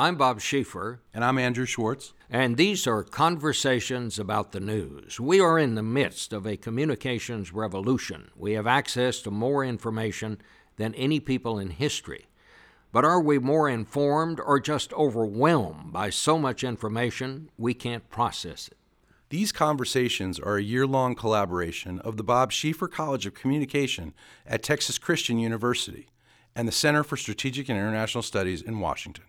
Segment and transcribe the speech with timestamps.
[0.00, 1.00] I'm Bob Schieffer.
[1.12, 2.14] And I'm Andrew Schwartz.
[2.30, 5.20] And these are conversations about the news.
[5.20, 8.30] We are in the midst of a communications revolution.
[8.34, 10.40] We have access to more information
[10.78, 12.28] than any people in history.
[12.92, 18.68] But are we more informed or just overwhelmed by so much information we can't process
[18.68, 18.78] it?
[19.28, 24.14] These conversations are a year long collaboration of the Bob Schieffer College of Communication
[24.46, 26.08] at Texas Christian University
[26.56, 29.24] and the Center for Strategic and International Studies in Washington.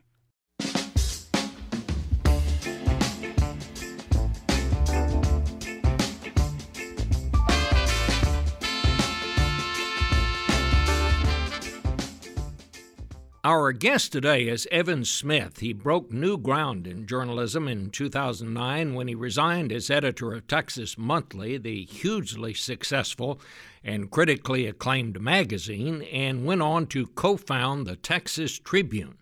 [13.44, 15.62] Our guest today is Evan Smith.
[15.62, 20.96] He broke new ground in journalism in 2009 when he resigned as editor of Texas
[20.96, 23.42] Monthly, the hugely successful
[23.84, 29.18] and critically acclaimed magazine, and went on to co found the Texas Tribune,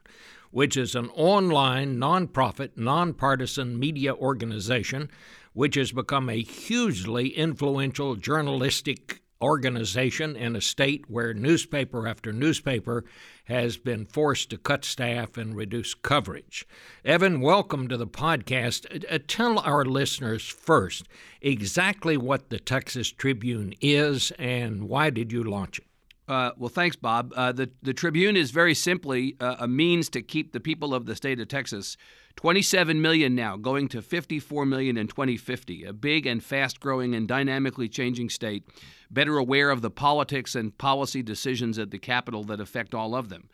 [0.52, 5.10] which is an online, nonprofit, nonpartisan media organization
[5.54, 13.06] which has become a hugely influential journalistic organization in a state where newspaper after newspaper
[13.50, 16.68] has been forced to cut staff and reduce coverage.
[17.04, 18.86] Evan, welcome to the podcast.
[18.94, 21.08] Uh, uh, tell our listeners first
[21.42, 25.86] exactly what the Texas Tribune is and why did you launch it?
[26.28, 27.34] Uh, well, thanks, Bob.
[27.36, 31.08] Uh, the the Tribune is very simply uh, a means to keep the people of
[31.08, 31.98] the state of Texas
[32.36, 35.86] 27 million now, going to 54 million in 2050.
[35.86, 38.64] A big and fast-growing and dynamically changing state,
[39.12, 43.30] better aware of the politics and policy decisions at the capital that affect all of
[43.30, 43.50] them.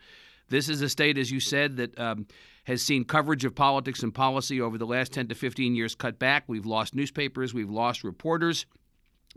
[0.48, 2.26] This is a state, as you said, that um,
[2.64, 6.18] has seen coverage of politics and policy over the last 10 to 15 years cut
[6.18, 6.44] back.
[6.46, 8.66] We've lost newspapers, we've lost reporters.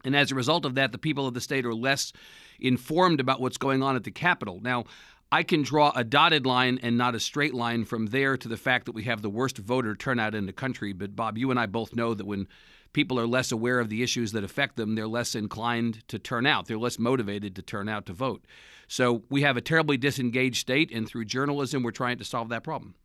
[0.05, 2.13] And as a result of that, the people of the state are less
[2.59, 4.59] informed about what's going on at the Capitol.
[4.61, 4.85] Now,
[5.31, 8.57] I can draw a dotted line and not a straight line from there to the
[8.57, 10.93] fact that we have the worst voter turnout in the country.
[10.93, 12.47] But, Bob, you and I both know that when
[12.93, 16.45] people are less aware of the issues that affect them, they're less inclined to turn
[16.45, 16.67] out.
[16.67, 18.45] They're less motivated to turn out to vote.
[18.87, 22.63] So we have a terribly disengaged state, and through journalism, we're trying to solve that
[22.63, 22.95] problem.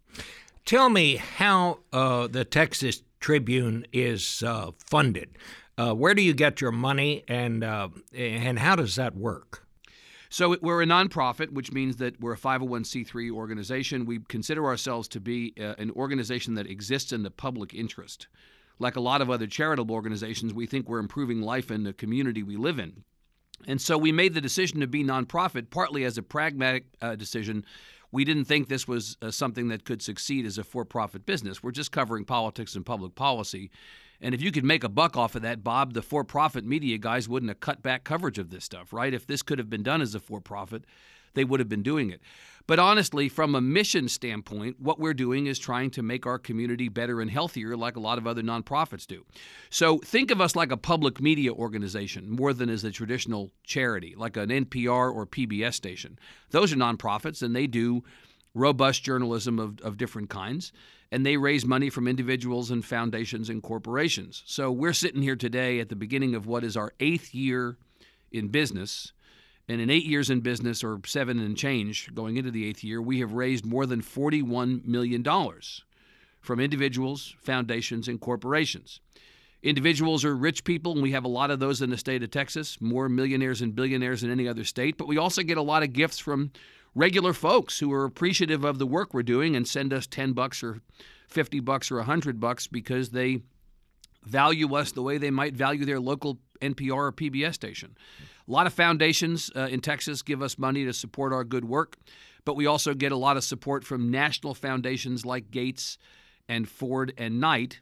[0.64, 5.30] Tell me how uh, the Texas Tribune is uh, funded.
[5.76, 9.66] Uh, where do you get your money, and uh, and how does that work?
[10.30, 14.04] So we're a nonprofit, which means that we're a 501c3 organization.
[14.04, 18.26] We consider ourselves to be uh, an organization that exists in the public interest.
[18.78, 22.42] Like a lot of other charitable organizations, we think we're improving life in the community
[22.42, 23.04] we live in.
[23.66, 27.64] And so we made the decision to be nonprofit partly as a pragmatic uh, decision.
[28.10, 31.62] We didn't think this was uh, something that could succeed as a for profit business.
[31.62, 33.70] We're just covering politics and public policy.
[34.20, 36.98] And if you could make a buck off of that, Bob, the for profit media
[36.98, 39.14] guys wouldn't have cut back coverage of this stuff, right?
[39.14, 40.84] If this could have been done as a for profit,
[41.34, 42.20] they would have been doing it.
[42.66, 46.88] But honestly, from a mission standpoint, what we're doing is trying to make our community
[46.88, 49.26] better and healthier, like a lot of other nonprofits do.
[49.68, 54.14] So think of us like a public media organization more than as a traditional charity,
[54.16, 56.18] like an NPR or PBS station.
[56.50, 58.02] Those are nonprofits, and they do
[58.54, 60.72] robust journalism of, of different kinds,
[61.12, 64.42] and they raise money from individuals and foundations and corporations.
[64.46, 67.76] So we're sitting here today at the beginning of what is our eighth year
[68.32, 69.12] in business.
[69.68, 73.00] And in eight years in business, or seven and change going into the eighth year,
[73.00, 75.24] we have raised more than $41 million
[76.40, 79.00] from individuals, foundations, and corporations.
[79.62, 82.30] Individuals are rich people, and we have a lot of those in the state of
[82.30, 84.98] Texas, more millionaires and billionaires than any other state.
[84.98, 86.52] But we also get a lot of gifts from
[86.94, 90.62] regular folks who are appreciative of the work we're doing and send us 10 bucks
[90.62, 90.80] or
[91.28, 93.40] 50 bucks or 100 bucks because they
[94.22, 97.96] value us the way they might value their local NPR or PBS station.
[98.46, 101.96] A lot of foundations uh, in Texas give us money to support our good work,
[102.44, 105.96] but we also get a lot of support from national foundations like Gates
[106.48, 107.80] and Ford and Knight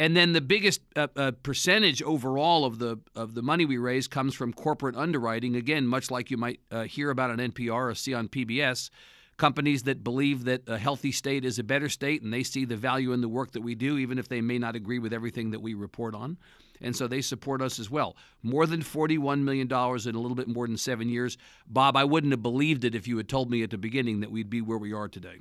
[0.00, 4.08] and then the biggest uh, uh, percentage overall of the of the money we raise
[4.08, 5.54] comes from corporate underwriting.
[5.54, 8.90] Again, much like you might uh, hear about on NPR or see on PBS,
[9.36, 12.76] companies that believe that a healthy state is a better state, and they see the
[12.76, 15.52] value in the work that we do, even if they may not agree with everything
[15.52, 16.38] that we report on.
[16.84, 18.16] And so they support us as well.
[18.42, 19.72] More than $41 million in
[20.14, 21.38] a little bit more than seven years.
[21.66, 24.30] Bob, I wouldn't have believed it if you had told me at the beginning that
[24.30, 25.40] we'd be where we are today.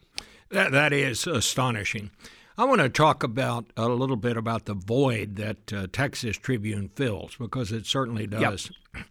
[0.49, 2.11] That, that is astonishing.
[2.57, 6.89] I want to talk about a little bit about the void that uh, Texas Tribune
[6.95, 8.71] fills because it certainly does.
[8.95, 9.05] Yep.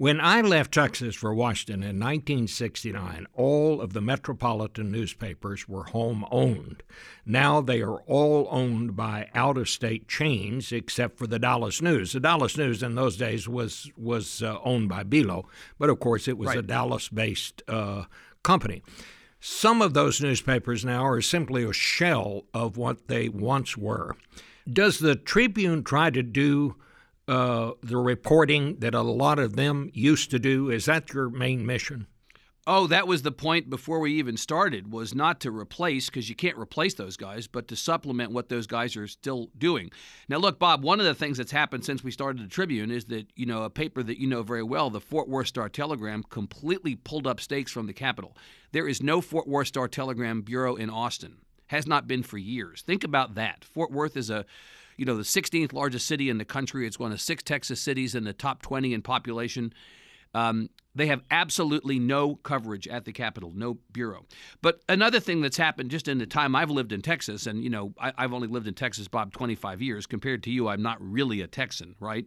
[0.00, 6.24] When I left Texas for Washington in 1969, all of the metropolitan newspapers were home
[6.30, 6.82] owned.
[7.26, 12.12] Now they are all owned by out of state chains except for the Dallas News.
[12.12, 15.44] The Dallas News in those days was was uh, owned by Belo,
[15.78, 16.56] but of course it was right.
[16.56, 18.04] a Dallas based uh,
[18.42, 18.82] company.
[19.38, 24.16] Some of those newspapers now are simply a shell of what they once were.
[24.66, 26.76] Does the Tribune try to do
[27.30, 30.68] uh, the reporting that a lot of them used to do?
[30.68, 32.08] Is that your main mission?
[32.66, 36.34] Oh, that was the point before we even started was not to replace because you
[36.34, 39.90] can't replace those guys, but to supplement what those guys are still doing.
[40.28, 43.04] Now, look, Bob, one of the things that's happened since we started the Tribune is
[43.06, 46.24] that, you know, a paper that you know very well, the Fort Worth Star Telegram,
[46.24, 48.36] completely pulled up stakes from the Capitol.
[48.72, 51.36] There is no Fort Worth Star Telegram bureau in Austin.
[51.68, 52.82] Has not been for years.
[52.82, 53.64] Think about that.
[53.64, 54.44] Fort Worth is a
[55.00, 56.86] you know, the 16th largest city in the country.
[56.86, 59.72] It's one of six Texas cities in the top 20 in population.
[60.34, 64.26] Um, they have absolutely no coverage at the Capitol, no bureau.
[64.60, 67.70] But another thing that's happened just in the time I've lived in Texas, and you
[67.70, 70.04] know, I, have only lived in Texas, Bob, 25 years.
[70.06, 72.26] Compared to you, I'm not really a Texan, right?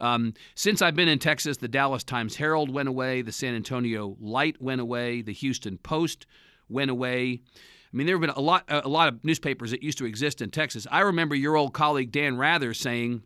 [0.00, 4.16] Um, since I've been in Texas, the Dallas Times Herald went away, the San Antonio
[4.20, 6.26] Light went away, the Houston Post
[6.68, 7.42] went away.
[7.92, 10.42] I mean, there have been a lot, a lot of newspapers that used to exist
[10.42, 10.86] in Texas.
[10.90, 13.22] I remember your old colleague Dan Rather saying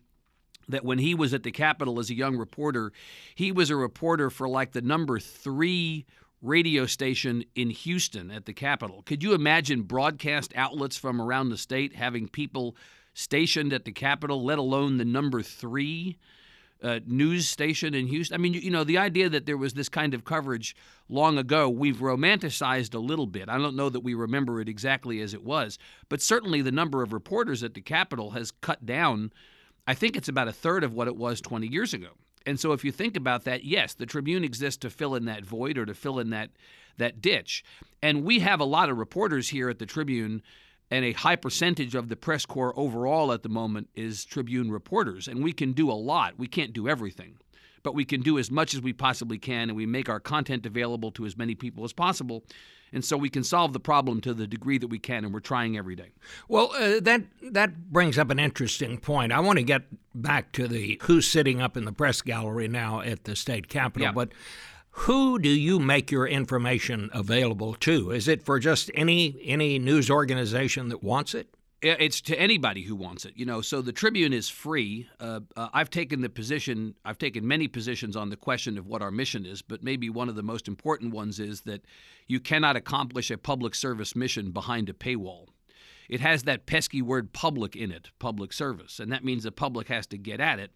[0.69, 2.93] that when he was at the Capitol as a young reporter,
[3.35, 6.07] he was a reporter for like the number three
[6.41, 9.03] radio station in Houston at the Capitol.
[9.03, 12.77] Could you imagine broadcast outlets from around the state having people
[13.15, 16.19] stationed at the Capitol, let alone the number three?
[16.83, 18.35] Uh, news station in Houston.
[18.35, 20.75] I mean, you, you, know, the idea that there was this kind of coverage
[21.09, 23.49] long ago, we've romanticized a little bit.
[23.49, 27.03] I don't know that we remember it exactly as it was, but certainly the number
[27.03, 29.33] of reporters at the Capitol has cut down.
[29.87, 32.09] I think it's about a third of what it was 20 years ago.
[32.45, 35.45] And so if you think about that, yes, the Tribune exists to fill in that
[35.45, 36.51] void or to fill in that
[36.99, 37.65] that ditch.
[38.03, 40.43] And we have a lot of reporters here at the Tribune
[40.93, 45.27] and a high percentage of the press corps overall at the moment is Tribune reporters.
[45.27, 46.35] And we can do a lot.
[46.37, 47.39] We can't do everything,
[47.83, 50.67] but we can do as much as we possibly can, and we make our content
[50.67, 52.45] available to as many people as possible.
[52.93, 55.41] And so we can solve the problem to the degree that we can, and we're
[55.41, 56.11] trying every day.
[56.47, 59.33] Well, uh, that that brings up an interesting point.
[59.33, 59.85] I want to get
[60.15, 64.09] back to the who's sitting up in the press gallery now at the state capitol,
[64.09, 64.13] yeah.
[64.13, 64.33] but
[64.93, 68.11] who do you make your information available to?
[68.11, 71.55] Is it for just any any news organization that wants it?
[71.81, 73.61] It's to anybody who wants it, you know.
[73.61, 75.09] So the Tribune is free.
[75.19, 79.03] Uh, uh, I've taken the position, I've taken many positions on the question of what
[79.03, 81.85] our mission is, but maybe one of the most important ones is that
[82.29, 85.49] you cannot accomplish a public service mission behind a paywall.
[86.09, 89.89] It has that pesky word public in it, public service, and that means the public
[89.89, 90.71] has to get at it.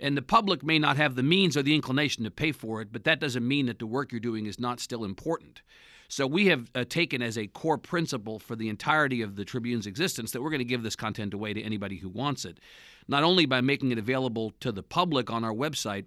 [0.00, 2.88] And the public may not have the means or the inclination to pay for it,
[2.92, 5.62] but that doesn't mean that the work you're doing is not still important.
[6.08, 9.86] So we have uh, taken as a core principle for the entirety of the Tribune's
[9.86, 12.60] existence that we're going to give this content away to anybody who wants it,
[13.08, 16.06] not only by making it available to the public on our website,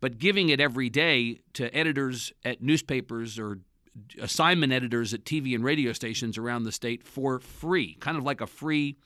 [0.00, 3.58] but giving it every day to editors at newspapers or
[4.20, 8.40] assignment editors at TV and radio stations around the state for free, kind of like
[8.40, 8.96] a free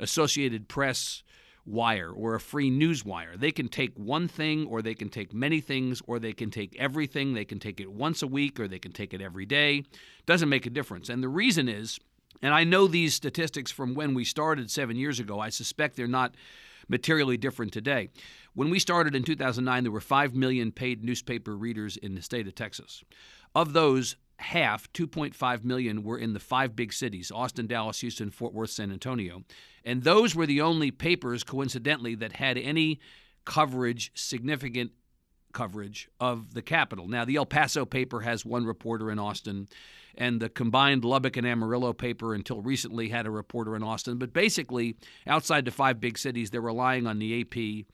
[0.00, 1.22] Associated Press
[1.66, 3.36] wire or a free news wire.
[3.36, 6.76] They can take one thing or they can take many things or they can take
[6.78, 7.34] everything.
[7.34, 9.84] They can take it once a week or they can take it every day.
[10.26, 11.08] Doesn't make a difference.
[11.08, 11.98] And the reason is,
[12.42, 16.06] and I know these statistics from when we started seven years ago, I suspect they're
[16.06, 16.34] not
[16.88, 18.10] materially different today.
[18.54, 22.46] When we started in 2009, there were 5 million paid newspaper readers in the state
[22.46, 23.02] of Texas.
[23.54, 28.52] Of those, half, 2.5 million, were in the five big cities Austin, Dallas, Houston, Fort
[28.52, 29.42] Worth, San Antonio.
[29.84, 33.00] And those were the only papers, coincidentally, that had any
[33.44, 34.92] coverage, significant
[35.52, 37.08] coverage of the Capitol.
[37.08, 39.68] Now, the El Paso paper has one reporter in Austin,
[40.16, 44.18] and the combined Lubbock and Amarillo paper until recently had a reporter in Austin.
[44.18, 47.86] But basically, outside the five big cities, they're relying on the AP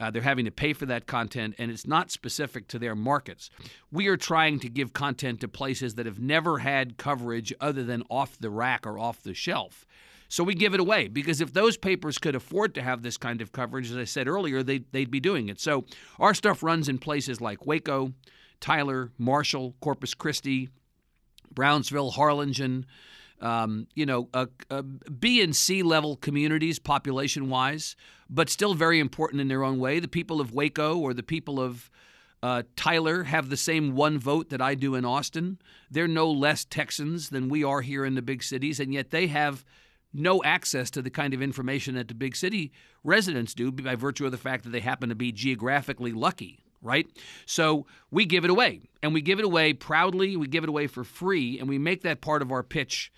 [0.00, 3.50] uh, they're having to pay for that content, and it's not specific to their markets.
[3.90, 8.04] We are trying to give content to places that have never had coverage other than
[8.08, 9.84] off the rack or off the shelf.
[10.28, 13.40] So we give it away because if those papers could afford to have this kind
[13.40, 15.58] of coverage, as I said earlier, they'd, they'd be doing it.
[15.58, 15.84] So
[16.18, 18.12] our stuff runs in places like Waco,
[18.60, 20.68] Tyler, Marshall, Corpus Christi,
[21.50, 22.84] Brownsville, Harlingen,
[23.40, 24.28] um, you know,
[25.18, 27.96] B and C level communities population wise,
[28.28, 30.00] but still very important in their own way.
[30.00, 31.90] The people of Waco or the people of
[32.42, 35.58] uh, Tyler have the same one vote that I do in Austin.
[35.90, 39.26] They're no less Texans than we are here in the big cities, and yet they
[39.28, 39.64] have
[40.12, 42.72] no access to the kind of information that the big city
[43.04, 47.06] residents do by virtue of the fact that they happen to be geographically lucky right?
[47.46, 50.36] So we give it away, and we give it away proudly.
[50.36, 53.12] We give it away for free, and we make that part of our pitch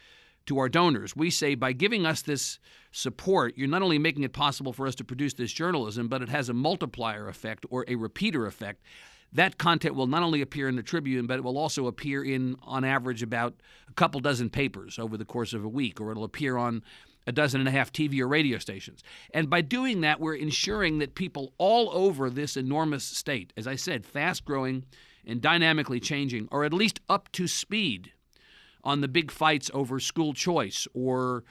[0.47, 1.15] to our donors.
[1.15, 2.59] We say by giving us this
[2.93, 6.29] support, you're not only making it possible for us to produce this journalism, but it
[6.29, 8.83] has a multiplier effect or a repeater effect.
[9.33, 12.57] that content will not only appear in the Tribune, but it will also appear in,
[12.63, 13.55] on average, about
[13.89, 16.83] a couple dozen papers over the course of a week, or it'll appear on
[17.27, 19.03] a dozen and a half TV or radio stations.
[19.33, 23.77] And by doing that, we're ensuring that people all over this enormous state, as I
[23.77, 24.85] said, fast growing
[25.27, 28.13] and dynamically changing, are at least up to speed
[28.83, 31.45] on the big fights over school choice or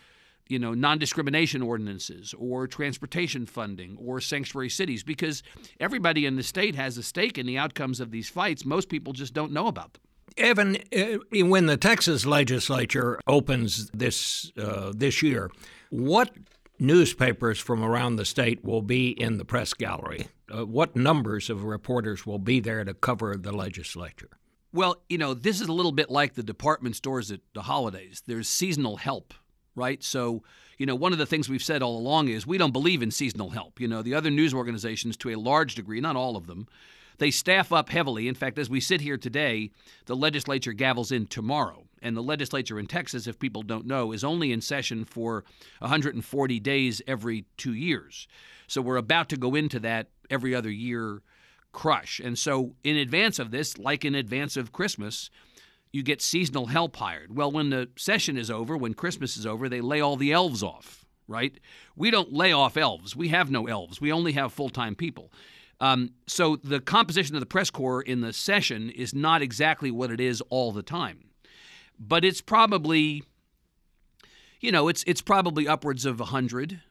[0.49, 5.43] you know, non-discrimination ordinances or transportation funding or sanctuary cities because
[5.79, 8.65] everybody in the state has a stake in the outcomes of these fights.
[8.65, 10.01] Most people just don't know about them.
[10.39, 15.51] Evan, uh, when the Texas legislature opens this uh, this year,
[15.89, 16.31] what
[16.79, 20.27] newspapers from around the state will be in the press gallery?
[20.51, 24.29] Uh, what numbers of reporters will be there to cover the legislature?
[24.71, 28.23] Well, you know, this is a little bit like the department stores at the holidays.
[28.25, 29.33] There's seasonal help
[29.79, 30.03] right?
[30.03, 30.43] So,
[30.77, 33.09] you know, one of the things we've said all along is we don't believe in
[33.09, 33.79] seasonal help.
[33.79, 36.67] You know, the other news organizations, to a large degree, not all of them,
[37.19, 38.27] they staff up heavily.
[38.27, 39.71] In fact, as we sit here today,
[40.05, 41.85] the legislature gavels in tomorrow.
[42.01, 45.43] And the legislature in Texas, if people don't know, is only in session for
[45.79, 48.27] 140 days every two years.
[48.67, 51.21] So we're about to go into that every other year
[51.71, 52.19] crush.
[52.19, 55.29] And so, in advance of this, like in advance of Christmas,
[55.91, 57.35] you get seasonal help hired.
[57.35, 60.63] Well, when the session is over, when Christmas is over, they lay all the elves
[60.63, 61.59] off, right?
[61.95, 63.15] We don't lay off elves.
[63.15, 63.99] We have no elves.
[63.99, 65.31] We only have full time people.
[65.81, 70.11] Um, so the composition of the press corps in the session is not exactly what
[70.11, 71.29] it is all the time,
[71.97, 73.23] but it's probably,
[74.59, 76.81] you know, it's it's probably upwards of hundred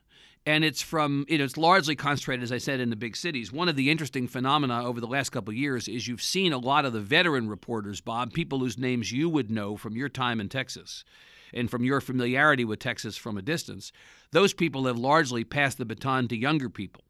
[0.46, 3.52] and it's from you know, it's largely concentrated, as I said, in the big cities.
[3.52, 6.58] One of the interesting phenomena over the last couple of years is you've seen a
[6.58, 10.40] lot of the veteran reporters, Bob, people whose names you would know from your time
[10.40, 11.04] in Texas
[11.52, 13.92] and from your familiarity with Texas from a distance.
[14.30, 17.02] Those people have largely passed the baton to younger people.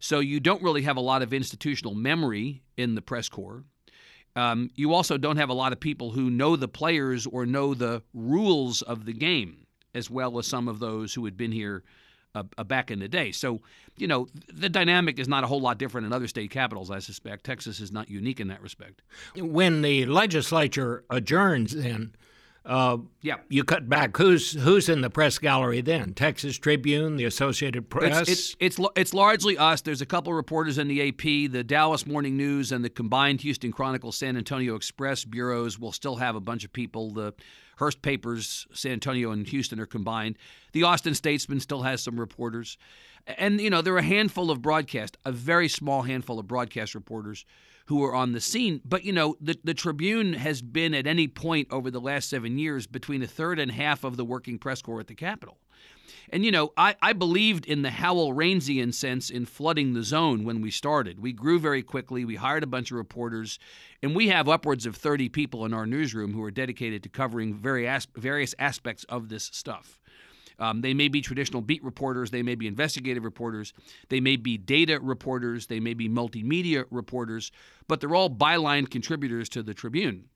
[0.00, 3.64] So you don't really have a lot of institutional memory in the press corps.
[4.34, 7.74] Um, you also don't have a lot of people who know the players or know
[7.74, 11.82] the rules of the game as well as some of those who had been here
[12.34, 13.32] uh, uh, back in the day.
[13.32, 13.60] So,
[13.96, 17.00] you know, the dynamic is not a whole lot different in other state capitals, I
[17.00, 17.44] suspect.
[17.44, 19.02] Texas is not unique in that respect.
[19.36, 22.14] When the legislature adjourns, then,
[22.64, 24.16] uh, yeah, you cut back.
[24.16, 26.12] Who's who's in the press gallery then?
[26.14, 28.28] Texas Tribune, the Associated Press.
[28.28, 29.80] It's it's it's, it's largely us.
[29.80, 33.40] There's a couple of reporters in the AP, the Dallas Morning News, and the combined
[33.40, 37.12] Houston Chronicle, San Antonio Express bureaus will still have a bunch of people.
[37.12, 37.34] The
[37.80, 40.36] Hearst Papers, San Antonio and Houston are combined.
[40.72, 42.76] The Austin Statesman still has some reporters.
[43.26, 46.94] And, you know, there are a handful of broadcast, a very small handful of broadcast
[46.94, 47.46] reporters
[47.90, 48.80] who are on the scene.
[48.84, 52.56] But, you know, the, the Tribune has been at any point over the last seven
[52.56, 55.58] years between a third and half of the working press corps at the Capitol.
[56.32, 60.44] And, you know, I, I believed in the Howell Rainesian sense in flooding the zone
[60.44, 61.18] when we started.
[61.18, 62.24] We grew very quickly.
[62.24, 63.58] We hired a bunch of reporters,
[64.04, 67.54] and we have upwards of 30 people in our newsroom who are dedicated to covering
[67.54, 69.99] very as- various aspects of this stuff.
[70.60, 73.72] Um, they may be traditional beat reporters, they may be investigative reporters,
[74.10, 77.50] they may be data reporters, they may be multimedia reporters,
[77.88, 80.26] but they're all byline contributors to the Tribune.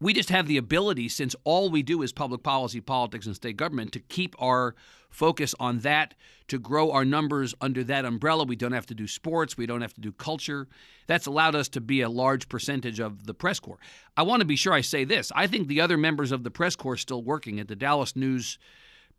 [0.00, 3.56] We just have the ability, since all we do is public policy, politics, and state
[3.56, 4.76] government, to keep our
[5.10, 6.14] focus on that,
[6.46, 8.44] to grow our numbers under that umbrella.
[8.44, 10.68] We don't have to do sports, we don't have to do culture.
[11.08, 13.80] That's allowed us to be a large percentage of the press corps.
[14.16, 15.32] I want to be sure I say this.
[15.34, 18.58] I think the other members of the press corps still working at the Dallas News,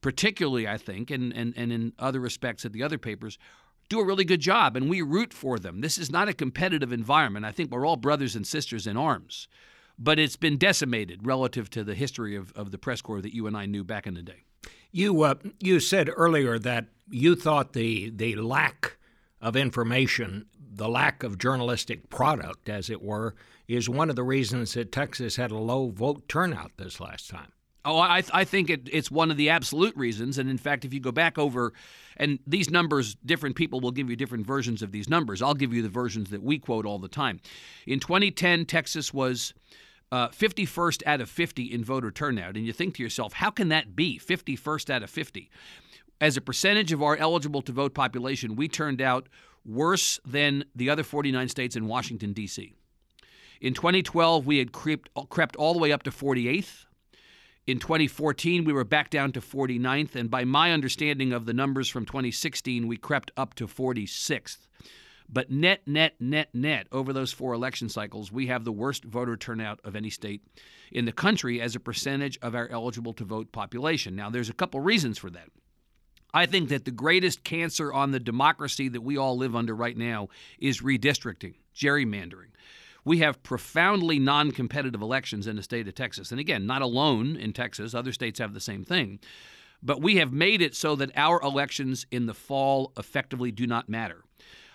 [0.01, 3.37] particularly, I think, and, and, and in other respects at the other papers,
[3.89, 5.81] do a really good job, and we root for them.
[5.81, 7.45] This is not a competitive environment.
[7.45, 9.47] I think we're all brothers and sisters in arms
[9.99, 13.45] but it's been decimated relative to the history of, of the press corps that you
[13.45, 14.43] and I knew back in the day.
[14.91, 18.97] You uh, you said earlier that you thought the the lack
[19.41, 23.35] of information, the lack of journalistic product, as it were,
[23.67, 27.51] is one of the reasons that Texas had a low vote turnout this last time.
[27.85, 30.37] Oh, I, I think it, it's one of the absolute reasons.
[30.37, 31.73] And in fact, if you go back over,
[32.17, 35.41] and these numbers, different people will give you different versions of these numbers.
[35.41, 37.39] I'll give you the versions that we quote all the time.
[37.87, 39.53] In 2010, Texas was
[40.11, 42.57] uh, 51st out of 50 in voter turnout.
[42.57, 44.19] And you think to yourself, how can that be?
[44.19, 45.49] 51st out of 50.
[46.19, 49.29] As a percentage of our eligible to vote population, we turned out
[49.65, 52.73] worse than the other 49 states in Washington, D.C.
[53.61, 56.85] In 2012, we had crept, crept all the way up to 48th.
[57.69, 60.15] In 2014, we were back down to 49th.
[60.15, 64.65] And by my understanding of the numbers from 2016, we crept up to 46th.
[65.31, 69.37] But net, net, net, net, over those four election cycles, we have the worst voter
[69.37, 70.41] turnout of any state
[70.91, 74.15] in the country as a percentage of our eligible to vote population.
[74.15, 75.49] Now, there's a couple reasons for that.
[76.33, 79.95] I think that the greatest cancer on the democracy that we all live under right
[79.95, 82.49] now is redistricting, gerrymandering.
[83.05, 86.31] We have profoundly non competitive elections in the state of Texas.
[86.31, 89.19] And again, not alone in Texas, other states have the same thing.
[89.81, 93.87] But we have made it so that our elections in the fall effectively do not
[93.87, 94.23] matter.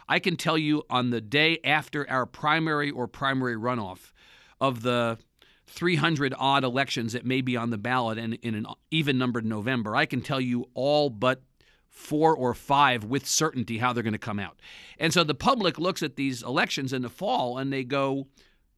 [0.09, 4.13] I can tell you on the day after our primary or primary runoff
[4.61, 5.19] of the
[5.67, 9.97] 300 odd elections that may be on the ballot and in an even numbered November,
[9.97, 11.43] I can tell you all but
[11.95, 14.61] four or five with certainty how they're going to come out.
[14.99, 18.27] And so the public looks at these elections in the fall and they go,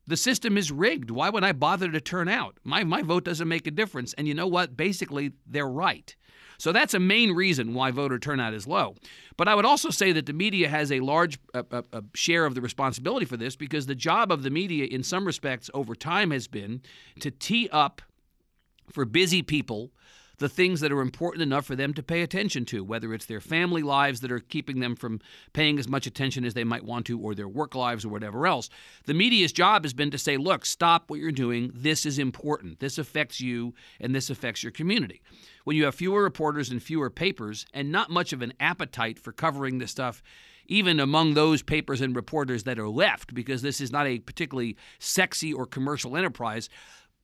[0.07, 1.11] the system is rigged.
[1.11, 2.59] Why would I bother to turn out?
[2.63, 4.13] My, my vote doesn't make a difference.
[4.13, 4.77] And you know what?
[4.77, 6.15] Basically, they're right.
[6.59, 8.95] So that's a main reason why voter turnout is low.
[9.37, 11.39] But I would also say that the media has a large
[12.15, 15.71] share of the responsibility for this because the job of the media, in some respects,
[15.75, 16.83] over time has been
[17.21, 18.03] to tee up
[18.91, 19.91] for busy people
[20.39, 23.41] the things that are important enough for them to pay attention to, whether it's their
[23.41, 25.21] family lives that are keeping them from
[25.53, 28.47] paying as much attention as they might want to, or their work lives, or whatever
[28.47, 28.69] else.
[29.07, 31.71] The media's job has been to say, look, stop what you're doing.
[31.75, 32.81] This is important.
[32.81, 35.23] This affects you, and this affects your community.
[35.65, 39.33] When you have fewer reporters and fewer papers, and not much of an appetite for
[39.33, 40.23] covering this stuff,
[40.69, 44.77] even among those papers and reporters that are left, because this is not a particularly
[44.99, 46.69] sexy or commercial enterprise,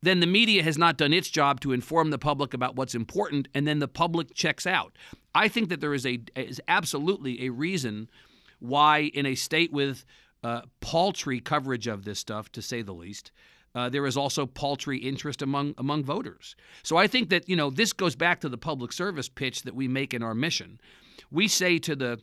[0.03, 3.49] then the media has not done its job to inform the public about what's important,
[3.55, 4.97] and then the public checks out.
[5.35, 8.11] I think that there is a is absolutely a reason
[8.59, 10.05] why in a state with
[10.43, 13.31] uh, paltry coverage of this stuff, to say the least,
[13.75, 16.57] uh, there is also paltry interest among among voters.
[16.83, 19.75] So I think that you know this goes back to the public service pitch that
[19.75, 20.81] we make in our mission.
[21.31, 22.21] We say to the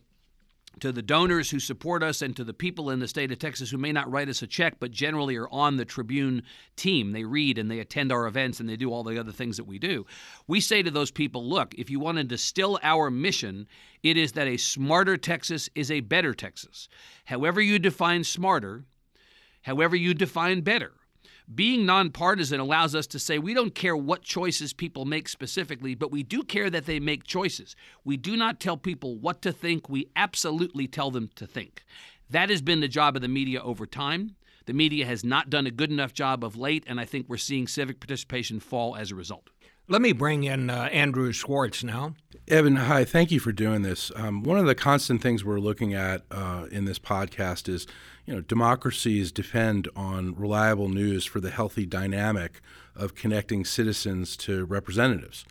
[0.80, 3.70] to the donors who support us and to the people in the state of Texas
[3.70, 6.44] who may not write us a check but generally are on the Tribune
[6.76, 7.12] team.
[7.12, 9.66] They read and they attend our events and they do all the other things that
[9.66, 10.06] we do.
[10.48, 13.68] We say to those people, look, if you want to distill our mission,
[14.04, 16.88] it is that a smarter Texas is a better Texas.
[17.26, 18.86] However you define smarter,
[19.64, 20.94] however you define better,
[21.54, 26.12] being nonpartisan allows us to say we don't care what choices people make specifically, but
[26.12, 27.76] we do care that they make choices.
[28.04, 31.84] We do not tell people what to think, we absolutely tell them to think.
[32.30, 34.36] That has been the job of the media over time.
[34.68, 37.38] The media has not done a good enough job of late, and I think we're
[37.38, 39.50] seeing civic participation fall as a result.
[39.88, 42.14] Let me bring in uh, Andrew Schwartz now.
[42.48, 43.04] Evan, hi.
[43.04, 44.12] Thank you for doing this.
[44.16, 47.88] Um, one of the constant things we're looking at uh, in this podcast is,
[48.30, 52.62] you know, democracies depend on reliable news for the healthy dynamic
[52.96, 55.46] of connecting citizens to representatives,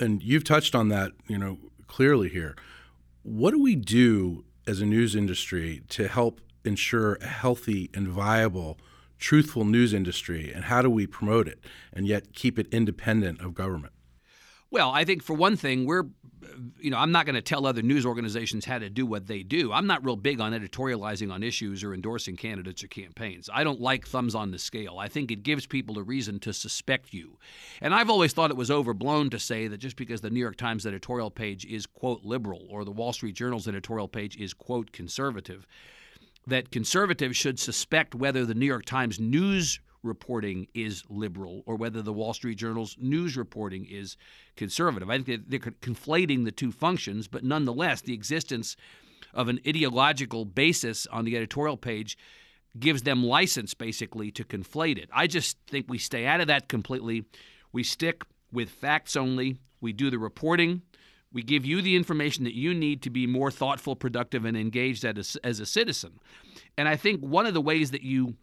[0.00, 2.56] and you've touched on that, you know, clearly here.
[3.22, 8.78] What do we do as a news industry to help ensure a healthy and viable
[9.16, 11.60] truthful news industry and how do we promote it
[11.92, 13.92] and yet keep it independent of government?
[14.72, 16.06] Well, I think for one thing, we're,
[16.78, 19.42] you know, I'm not going to tell other news organizations how to do what they
[19.42, 19.72] do.
[19.72, 23.48] I'm not real big on editorializing on issues or endorsing candidates or campaigns.
[23.52, 24.98] I don't like thumbs on the scale.
[24.98, 27.38] I think it gives people a reason to suspect you.
[27.80, 30.56] And I've always thought it was overblown to say that just because the New York
[30.56, 34.92] Times editorial page is, quote, liberal or the Wall Street Journal's editorial page is, quote,
[34.92, 35.66] conservative,
[36.46, 42.02] that conservatives should suspect whether the New York Times news reporting is liberal or whether
[42.02, 44.16] the Wall Street Journal's news reporting is
[44.56, 45.10] conservative.
[45.10, 48.76] I think they're conflating the two functions, but nonetheless, the existence
[49.32, 52.16] of an ideological basis on the editorial page
[52.78, 55.08] gives them license basically to conflate it.
[55.12, 57.24] I just think we stay out of that completely.
[57.72, 59.56] We stick with facts only.
[59.80, 60.82] We do the reporting
[61.34, 65.04] we give you the information that you need to be more thoughtful, productive, and engaged
[65.04, 66.20] as a, as a citizen.
[66.78, 68.36] And I think one of the ways that you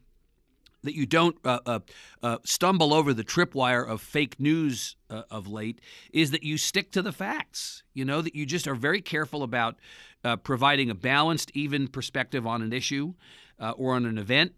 [0.83, 1.79] that you don't uh, uh,
[2.23, 5.79] uh, stumble over the tripwire of fake news uh, of late
[6.11, 7.83] is that you stick to the facts.
[7.93, 9.77] You know that you just are very careful about
[10.23, 13.13] uh, providing a balanced, even perspective on an issue
[13.59, 14.53] uh, or on an event.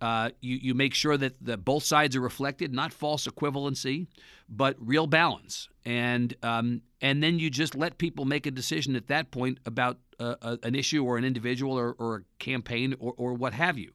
[0.00, 4.06] You, you make sure that the, both sides are reflected, not false equivalency,
[4.48, 5.68] but real balance.
[5.84, 9.98] And um, and then you just let people make a decision at that point about
[10.18, 13.92] an issue or an individual or, or a campaign or, or what have you.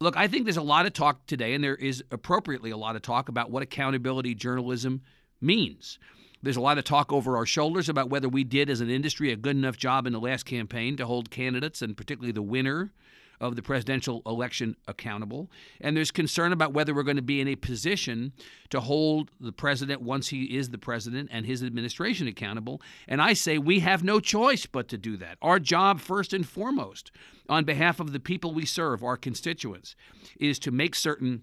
[0.00, 2.94] Look, I think there's a lot of talk today, and there is appropriately a lot
[2.94, 5.02] of talk about what accountability journalism
[5.40, 5.98] means.
[6.40, 9.32] There's a lot of talk over our shoulders about whether we did, as an industry,
[9.32, 12.92] a good enough job in the last campaign to hold candidates and particularly the winner
[13.40, 15.50] of the presidential election accountable.
[15.80, 18.32] And there's concern about whether we're going to be in a position
[18.70, 22.80] to hold the president, once he is the president, and his administration accountable.
[23.06, 25.38] And I say we have no choice but to do that.
[25.42, 27.10] Our job, first and foremost,
[27.48, 29.96] on behalf of the people we serve, our constituents,
[30.38, 31.42] is to make certain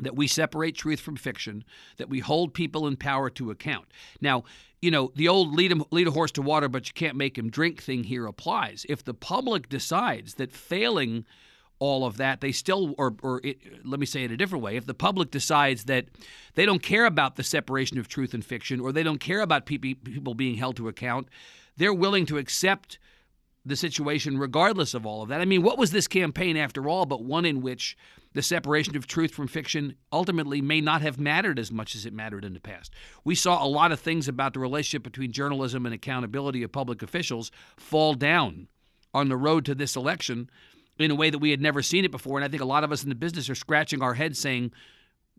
[0.00, 1.64] that we separate truth from fiction,
[1.96, 3.86] that we hold people in power to account.
[4.20, 4.44] Now,
[4.82, 7.48] you know, the old lead, lead a horse to water, but you can't make him
[7.48, 8.84] drink thing here applies.
[8.88, 11.24] If the public decides that failing
[11.78, 14.76] all of that, they still, or, or it, let me say it a different way,
[14.76, 16.06] if the public decides that
[16.54, 19.66] they don't care about the separation of truth and fiction, or they don't care about
[19.66, 21.28] people being held to account,
[21.76, 22.98] they're willing to accept
[23.66, 25.40] the situation regardless of all of that.
[25.40, 27.96] I mean, what was this campaign after all but one in which
[28.34, 32.12] the separation of truth from fiction ultimately may not have mattered as much as it
[32.12, 32.92] mattered in the past?
[33.24, 37.02] We saw a lot of things about the relationship between journalism and accountability of public
[37.02, 38.68] officials fall down
[39.14, 40.50] on the road to this election
[40.98, 42.36] in a way that we had never seen it before.
[42.36, 44.72] And I think a lot of us in the business are scratching our heads saying,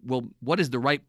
[0.04, 1.02] well, what is the right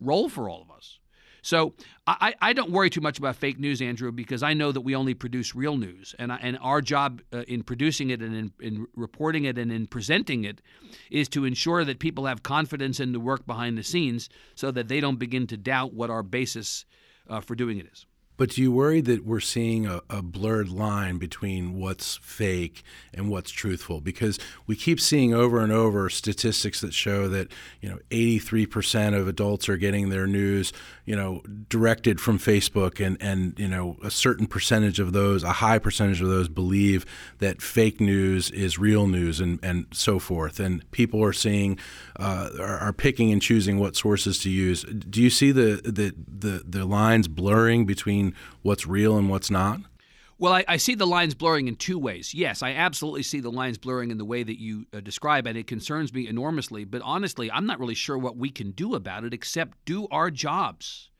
[0.00, 0.98] role for all of us?
[1.44, 1.74] So
[2.06, 4.96] I, I don't worry too much about fake news, Andrew, because I know that we
[4.96, 8.52] only produce real news, and I, and our job uh, in producing it and in,
[8.60, 10.62] in, reporting it and in presenting it
[11.10, 14.88] is to ensure that people have confidence in the work behind the scenes, so that
[14.88, 16.86] they don't begin to doubt what our basis
[17.28, 18.06] uh, for doing it is.
[18.36, 23.30] But do you worry that we're seeing a, a, blurred line between what's fake and
[23.30, 24.00] what's truthful?
[24.00, 29.28] Because we keep seeing over and over statistics that show that you know 83% of
[29.28, 30.72] adults are getting their news
[31.04, 35.52] you know directed from Facebook, and and you know a certain percentage of those, a
[35.52, 37.04] high percentage of those, believe
[37.38, 40.58] that fake news is real news, and and so forth.
[40.58, 41.78] And people are seeing
[42.18, 44.84] uh, are, are picking and choosing what sources to use.
[44.84, 49.50] Do you see the the the, the lines blurring between between what's real and what's
[49.50, 49.80] not?
[50.36, 52.34] Well, I, I, see the lines blurring in two ways.
[52.34, 55.56] Yes, I absolutely see the lines blurring in the way that you uh, describe, and
[55.56, 56.84] it concerns me enormously.
[56.84, 60.30] But honestly, I'm not really sure what we can do about it except do our
[60.30, 61.10] jobs.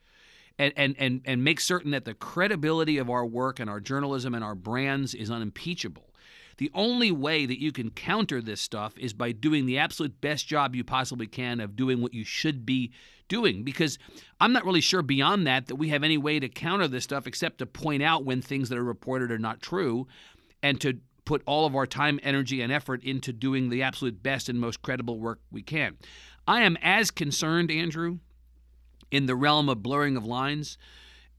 [0.57, 4.35] And, and, and, and make certain that the credibility of our work and our journalism
[4.35, 6.14] and our brands is unimpeachable.
[6.57, 10.47] The only way that you can counter this stuff is by doing the absolute best
[10.47, 12.93] job you possibly can of doing what you should be
[13.29, 13.99] doing because
[14.41, 17.27] I'm not really sure beyond that that we have any way to counter this stuff
[17.27, 20.07] except to point out when things that are reported are not true
[20.63, 24.49] and to put all of our time, energy, and effort into doing the absolute best
[24.49, 25.97] and most credible work we can.
[26.47, 28.19] I am as concerned, Andrew,
[29.11, 30.77] in the realm of blurring of lines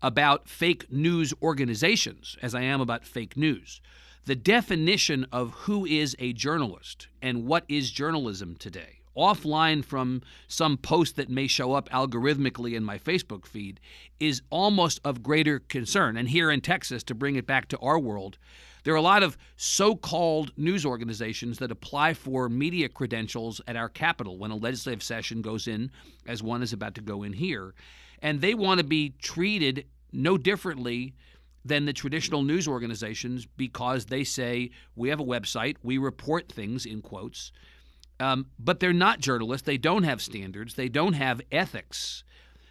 [0.01, 3.82] about fake news organizations as I am about fake news
[4.26, 10.78] the definition of who is a journalist and what is journalism today, offline from some
[10.78, 13.80] post that may show up algorithmically in my Facebook feed,
[14.20, 16.18] is almost of greater concern.
[16.18, 18.40] And here in Texas, to bring it back to our world,
[18.84, 23.76] there are a lot of so called news organizations that apply for media credentials at
[23.76, 25.92] our Capitol when a legislative session goes in,
[26.28, 27.76] as one is about to go in here.
[28.24, 31.14] And they want to be treated no differently
[31.65, 36.86] than the traditional news organizations because they say we have a website, we report things
[36.86, 37.51] in quotes,
[38.19, 39.65] um, but they're not journalists.
[39.65, 40.75] They don't have standards.
[40.75, 42.23] They don't have ethics.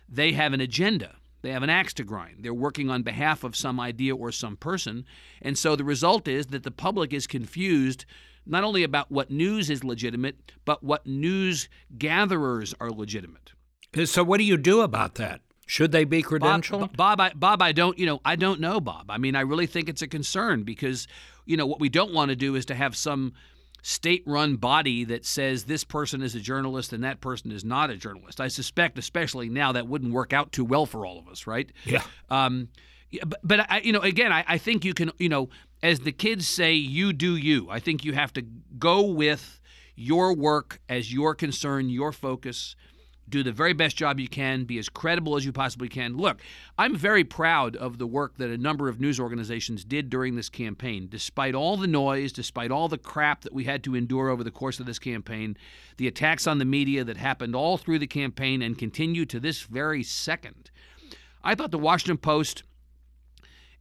[0.09, 1.17] They have an agenda.
[1.43, 2.39] They have an axe to grind.
[2.41, 5.05] They're working on behalf of some idea or some person.
[5.43, 8.07] And so the result is that the public is confused
[8.47, 13.53] not only about what news is legitimate, but what news gatherers are legitimate.
[14.05, 15.41] So, what do you do about that?
[15.67, 16.97] Should they be credentialed?
[16.97, 19.11] Bob, Bob, I, Bob, I don't, you know, I don't know, Bob.
[19.11, 21.07] I mean, I really think it's a concern because,
[21.47, 23.33] you know, what we don't want to do is to have some
[23.83, 27.97] state-run body that says this person is a journalist and that person is not a
[27.97, 28.41] journalist.
[28.41, 31.71] I suspect, especially now, that wouldn't work out too well for all of us, right?
[31.85, 32.03] Yeah.
[32.31, 32.69] Um,
[33.25, 35.51] but, but I, you know, again, I, I think you can, you know,
[35.83, 37.69] as the kids say, you do you.
[37.71, 38.43] I think you have to
[38.79, 39.61] go with
[39.95, 42.75] your work as your concern, your focus
[43.35, 46.17] do the very best job you can, be as credible as you possibly can.
[46.17, 46.41] Look,
[46.79, 50.49] I'm very proud of the work that a number of news organizations did during this
[50.49, 51.09] campaign.
[51.11, 54.53] Despite all the noise, despite all the crap that we had to endure over the
[54.53, 55.57] course of this campaign,
[55.97, 59.63] the attacks on the media that happened all through the campaign and continue to this
[59.63, 60.71] very second.
[61.43, 62.63] I thought the Washington Post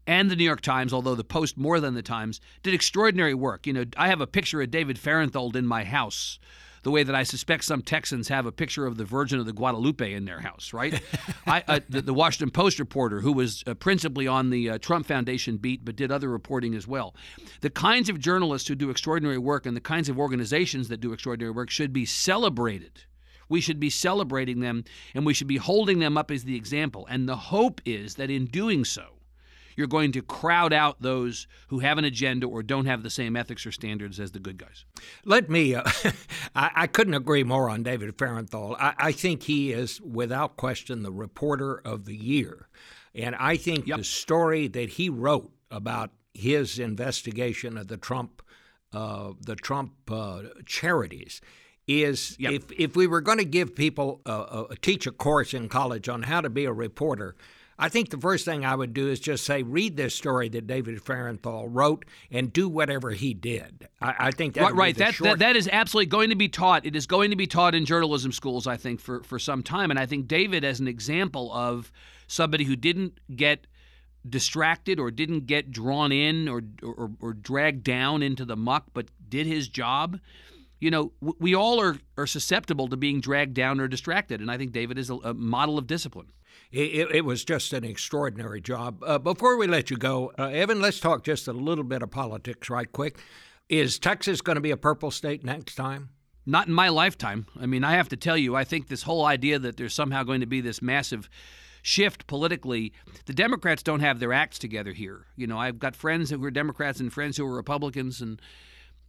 [0.08, 3.68] and the New York Times, although the Post more than the Times, did extraordinary work.
[3.68, 6.40] You know, I have a picture of David Fahrenthold in my house
[6.84, 9.54] the way that I suspect some Texans have a picture of the Virgin of the
[9.54, 11.02] Guadalupe in their house, right?
[11.48, 15.06] I, uh, the, the, Washington Post reporter, who was uh, principally on the uh, Trump
[15.06, 17.16] Foundation beat but did other reporting as well.
[17.62, 21.14] The kinds of journalists who do extraordinary work and the kinds of organizations that do
[21.14, 23.04] extraordinary work should be celebrated.
[23.50, 27.08] We should be celebrating them and we should be holding them up as the example.
[27.10, 29.14] And the hope is that in doing so,
[29.76, 33.36] you're going to crowd out those who have an agenda or don't have the same
[33.36, 34.86] ethics or standards as the good guys.
[35.26, 35.84] Let me, uh,
[36.56, 38.76] I, I, couldn't agree more on David Fahrenthold.
[38.80, 42.68] I, I, think he is, without question, the reporter of the year.
[43.16, 44.00] And I think yep.
[44.00, 48.42] the story that he wrote about his investigation of the Trump,
[48.92, 51.42] uh, the Trump uh, charities,
[51.88, 52.54] is yep.
[52.54, 56.08] if if we were going to give people a, a, teach a course in college
[56.08, 57.36] on how to be a reporter,
[57.84, 60.68] I think the first thing I would do is just say, read this story that
[60.68, 63.90] David Fahrenthold wrote and do whatever he did.
[64.02, 64.74] I, I think that right.
[64.74, 64.96] right.
[64.96, 65.32] That, short...
[65.32, 66.86] that that is absolutely going to be taught.
[66.86, 69.92] It is going to be taught in journalism schools, I think, for for some time.
[69.92, 71.92] And I think David, as an example of
[72.26, 73.68] somebody who didn't get
[74.30, 79.08] distracted or didn't get drawn in or, or, or dragged down into the muck, but
[79.28, 80.22] did his job
[80.80, 84.42] you know, we all are, are susceptible to being dragged down or distracted.
[84.42, 86.28] And I think David is a, a model of discipline.
[86.74, 89.04] It, it, was just an extraordinary job.
[89.04, 92.10] Uh, before we let you go, uh, Evan, let's talk just a little bit of
[92.10, 93.20] politics right quick.
[93.70, 96.10] Is Texas going to be a purple state next time?
[96.48, 97.46] Not in my lifetime.
[97.62, 100.24] I mean, I have to tell you, I think this whole idea that there's somehow
[100.24, 101.30] going to be this massive
[101.84, 102.92] shift politically,
[103.28, 105.28] the Democrats don't have their acts together here.
[105.36, 108.42] You know, I've got friends who are Democrats and friends who are Republicans, and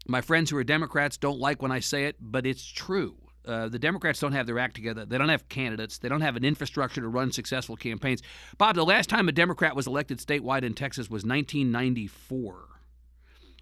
[0.06, 3.16] my friends who are Democrats don't like when I say it, but it's true.
[3.46, 5.04] Uh, the Democrats don't have their act together.
[5.04, 5.98] They don't have candidates.
[5.98, 8.22] They don't have an infrastructure to run successful campaigns.
[8.56, 12.68] Bob, the last time a Democrat was elected statewide in Texas was 1994.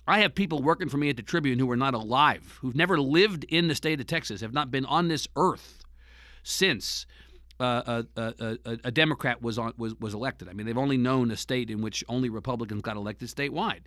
[0.07, 3.01] I have people working for me at the Tribune who are not alive, who've never
[3.01, 5.85] lived in the state of Texas, have not been on this earth
[6.43, 7.07] since
[7.63, 8.35] uh, a,
[8.67, 10.49] a, a, Democrat was on was, was elected.
[10.49, 13.83] I mean, they've only known a state in which only Republicans got elected statewide.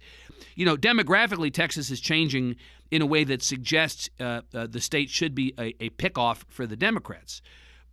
[0.56, 2.56] You know, demographically, Texas is changing
[2.90, 6.66] in a way that suggests uh, uh, the state should be a, a pickoff for
[6.66, 7.42] the Democrats.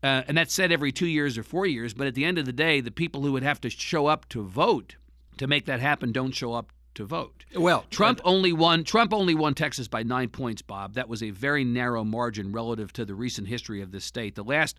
[0.04, 1.94] Uh, and that's said every two years or four years.
[1.94, 4.28] But at the end of the day, the people who would have to show up
[4.30, 4.96] to vote
[5.38, 7.44] to make that happen don't show up to vote.
[7.56, 8.84] Well, Trump only won.
[8.84, 10.94] Trump only won Texas by nine points, Bob.
[10.94, 14.34] That was a very narrow margin relative to the recent history of this state.
[14.34, 14.76] The last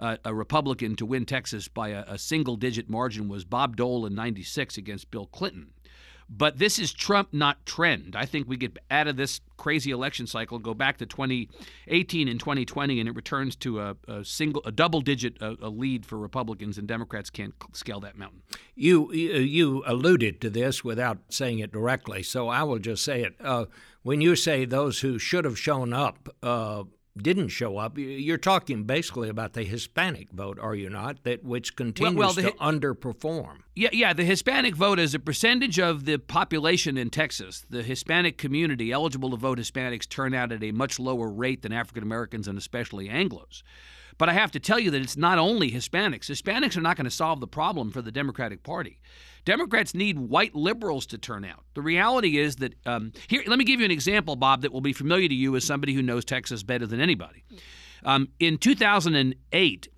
[0.00, 4.06] uh, a Republican to win Texas by a, a single digit margin was Bob Dole
[4.06, 5.72] in 96 against Bill Clinton.
[6.32, 8.14] But this is Trump, not trend.
[8.14, 12.38] I think we get out of this crazy election cycle, go back to 2018 and
[12.38, 16.78] 2020, and it returns to a, a single, a double-digit a, a lead for Republicans,
[16.78, 18.42] and Democrats can't scale that mountain.
[18.76, 23.34] You you alluded to this without saying it directly, so I will just say it.
[23.40, 23.64] Uh,
[24.02, 26.28] when you say those who should have shown up.
[26.42, 26.84] Uh,
[27.16, 27.98] didn't show up.
[27.98, 31.24] You're talking basically about the Hispanic vote, are you not?
[31.24, 33.58] That which continues well, well, to underperform.
[33.74, 34.12] Yeah, yeah.
[34.12, 37.64] The Hispanic vote is a percentage of the population in Texas.
[37.68, 41.72] The Hispanic community eligible to vote Hispanics turn out at a much lower rate than
[41.72, 43.62] African Americans and especially Anglos.
[44.18, 46.30] But I have to tell you that it's not only Hispanics.
[46.30, 49.00] Hispanics are not going to solve the problem for the Democratic Party.
[49.44, 51.64] Democrats need white liberals to turn out.
[51.74, 54.80] The reality is that um, here, let me give you an example, Bob, that will
[54.80, 57.44] be familiar to you as somebody who knows Texas better than anybody.
[58.04, 59.88] Um, in 2008,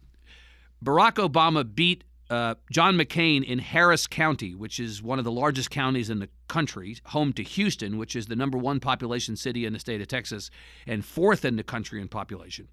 [0.85, 5.71] Barack Obama beat uh, John McCain in Harris County, which is one of the largest
[5.71, 9.75] counties in the country, home to Houston, which is the number one population city in
[9.75, 10.51] the state of Texas
[10.87, 12.69] and fourth in the country in population.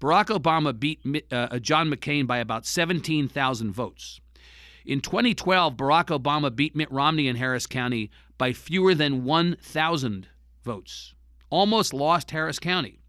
[0.00, 1.00] Barack Obama beat
[1.32, 4.20] uh, John McCain by about 17,000 votes.
[4.86, 10.28] In 2012, Barack Obama beat Mitt Romney in Harris County by fewer than 1,000
[10.62, 11.12] votes,
[11.50, 13.00] almost lost Harris County.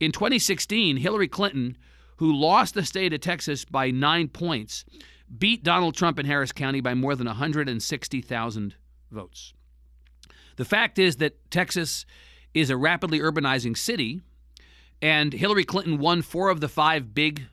[0.00, 1.78] In 2016, Hillary Clinton,
[2.16, 4.84] who lost the state of Texas by nine points,
[5.38, 8.74] beat Donald Trump in Harris County by more than 160,000
[9.12, 9.54] votes.
[10.56, 12.06] The fact is that Texas
[12.54, 14.20] is a rapidly urbanizing city,
[15.00, 17.46] and Hillary Clinton won four of the five big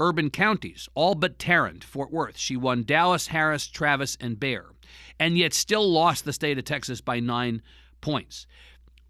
[0.00, 2.38] urban counties, all but Tarrant, Fort Worth.
[2.38, 4.74] She won Dallas, Harris, Travis, and Bexar,
[5.18, 7.62] and yet still lost the state of Texas by nine
[8.00, 8.46] points.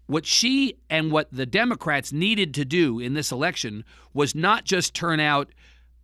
[0.05, 4.93] What she and what the Democrats needed to do in this election was not just
[4.93, 5.49] turn out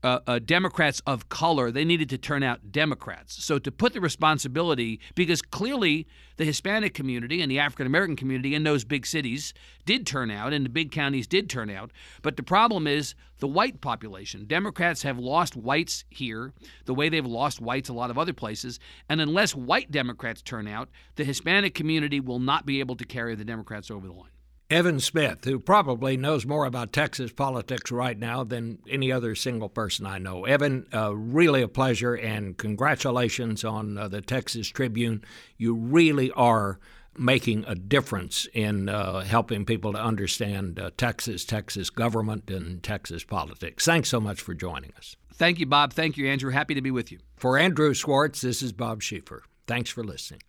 [0.04, 3.44] uh, uh, Democrats of color, they needed to turn out Democrats.
[3.44, 6.08] So to put the responsibility, because clearly
[6.38, 9.54] the Hispanic community and the African American community in those big cities
[9.86, 11.92] did turn out, and the big counties did turn out.
[12.22, 14.46] But the problem is the white population.
[14.46, 16.54] Democrats have lost whites here
[16.86, 18.80] the way they've lost whites a lot of other places.
[19.10, 23.36] And unless white Democrats turn out, the Hispanic community will not be able to carry
[23.36, 24.30] the Democrats over the line.
[24.70, 29.70] Evan Smith, who probably knows more about Texas politics right now than any other single
[29.70, 30.44] person I know.
[30.44, 35.24] Evan, uh, really a pleasure, and congratulations on uh, the Texas Tribune.
[35.58, 36.80] You really are
[37.18, 43.24] making a difference in uh, helping people to understand uh, Texas, Texas government, and Texas
[43.24, 43.86] politics.
[43.86, 45.16] Thanks so much for joining us.
[45.34, 45.94] Thank you, Bob.
[45.94, 46.52] Thank you, Andrew.
[46.52, 47.20] Happy to be with you.
[47.38, 49.42] For Andrew Schwartz, this is Bob Schieffer.
[49.66, 50.42] Thanks for listening.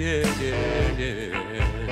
[0.00, 1.90] Yeah, yeah, yeah.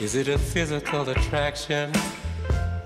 [0.00, 1.90] Is it a physical attraction?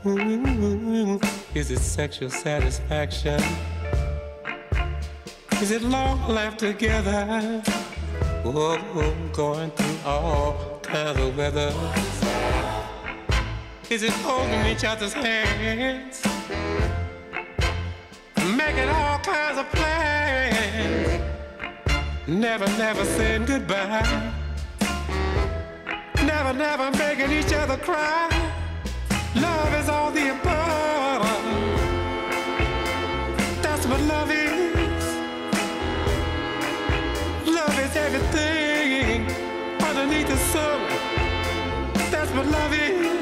[0.05, 1.19] Mm-hmm.
[1.55, 3.43] Is it sexual satisfaction?
[5.61, 7.63] Is it long life together?
[8.43, 8.79] Oh,
[9.35, 12.70] going through all kinds of weather.
[13.91, 16.23] Is it holding each other's hands?
[18.57, 21.21] Making all kinds of plans.
[22.29, 24.33] Never, never saying goodbye.
[26.25, 28.31] Never, never making each other cry.
[29.35, 31.27] Love is all the above.
[33.61, 35.05] That's what love is.
[37.45, 39.27] Love is everything
[39.83, 40.81] underneath the sun.
[42.13, 43.20] That's what love is.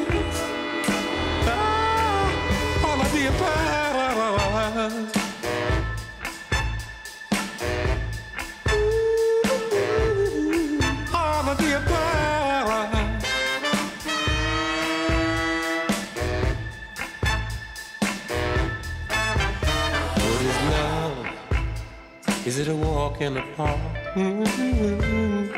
[22.48, 23.78] Is it a walk in the park?
[24.14, 25.54] Mm-hmm.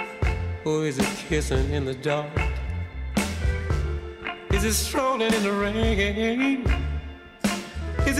[0.69, 2.29] Or is it kissing in the dark?
[4.51, 6.80] Is it strolling in the rain?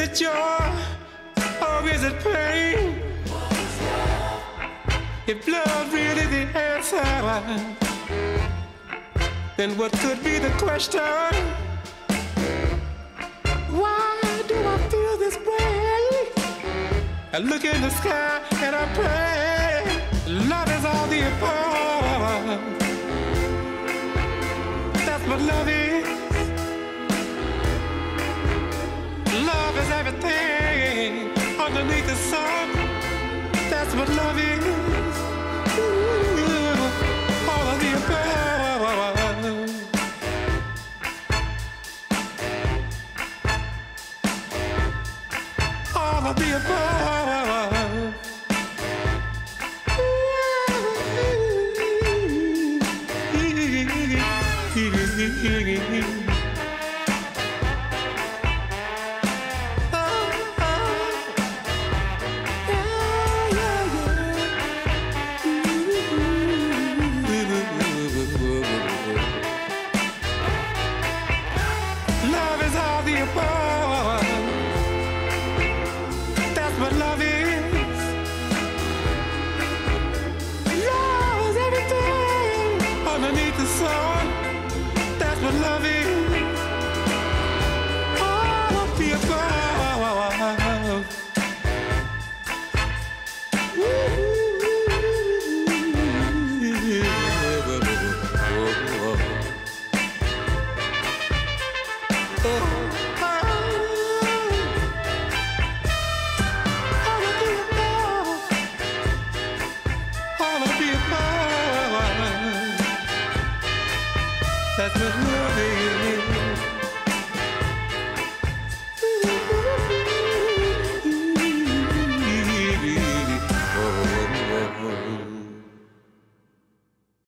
[0.01, 0.33] Is it joy
[1.61, 3.03] or is it pain?
[5.27, 7.05] If love really the answer,
[9.59, 11.03] then what could be the question?
[13.69, 16.33] Why do I feel this way?
[17.35, 19.85] I look in the sky and I pray.
[20.33, 22.61] Love is all the above.
[25.05, 26.30] That's what love is.
[29.53, 31.11] Love is everything
[31.67, 32.67] underneath the sun.
[33.73, 35.10] That's what love is.